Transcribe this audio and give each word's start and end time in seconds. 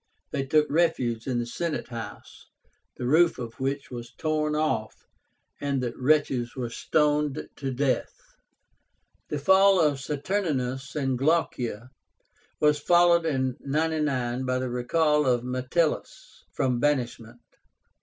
They 0.31 0.47
took 0.47 0.65
refuge 0.71 1.27
in 1.27 1.37
the 1.37 1.45
Senate 1.45 1.89
House, 1.89 2.47
the 2.97 3.05
roof 3.05 3.37
of 3.37 3.59
which 3.59 3.91
was 3.91 4.15
torn 4.17 4.55
off, 4.55 4.95
and 5.59 5.79
the 5.79 5.93
wretches 5.95 6.55
were 6.55 6.71
stoned 6.71 7.47
to 7.57 7.71
death. 7.71 8.11
The 9.29 9.37
fall 9.37 9.79
of 9.79 9.99
Saturnínus 9.99 10.95
and 10.95 11.19
Glaucia 11.19 11.91
was 12.59 12.79
followed 12.79 13.27
in 13.27 13.57
99 13.59 14.43
by 14.43 14.57
the 14.57 14.69
recall 14.71 15.27
of 15.27 15.43
Metellus 15.43 16.45
from 16.51 16.79
banishment. 16.79 17.39